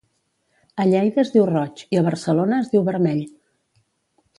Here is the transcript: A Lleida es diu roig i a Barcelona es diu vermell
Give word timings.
A 0.83 0.87
Lleida 0.91 1.21
es 1.25 1.29
diu 1.35 1.45
roig 1.51 1.85
i 1.97 2.01
a 2.01 2.05
Barcelona 2.09 2.61
es 2.65 2.73
diu 2.75 2.87
vermell 2.93 3.25